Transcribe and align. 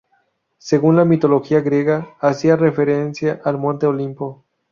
Según 0.57 0.95
la 0.95 1.05
mitología 1.05 1.61
griega 1.61 2.15
hacía 2.19 2.55
referencia 2.55 3.39
al 3.45 3.59
Monte 3.59 3.85
Olimpo. 3.85 4.43